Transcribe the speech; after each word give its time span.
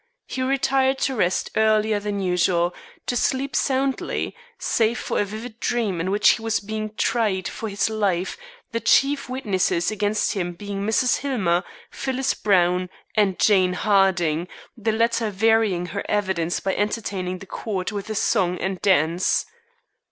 He 0.25 0.41
retired 0.41 0.97
to 1.01 1.13
rest 1.15 1.51
earlier 1.55 1.99
than 1.99 2.19
usual, 2.19 2.73
to 3.05 3.15
sleep 3.15 3.55
soundly, 3.55 4.35
save 4.57 4.97
for 4.97 5.19
a 5.21 5.25
vivid 5.25 5.59
dream 5.59 6.01
in 6.01 6.09
which 6.09 6.29
he 6.29 6.41
was 6.41 6.59
being 6.59 6.95
tried 6.95 7.47
for 7.47 7.69
his 7.69 7.87
life, 7.87 8.35
the 8.71 8.79
chief 8.79 9.29
witnesses 9.29 9.91
against 9.91 10.33
him 10.33 10.53
being 10.53 10.81
Mrs. 10.81 11.17
Hillmer, 11.17 11.63
Phyllis 11.91 12.33
Browne, 12.33 12.89
and 13.13 13.37
Jane 13.37 13.73
Harding, 13.73 14.47
the 14.75 14.91
latter 14.91 15.29
varying 15.29 15.85
her 15.93 16.03
evidence 16.09 16.59
by 16.59 16.75
entertaining 16.75 17.37
the 17.37 17.45
Court 17.45 17.91
with 17.91 18.09
a 18.09 18.15
song 18.15 18.57
and 18.57 18.81
dance. 18.81 19.45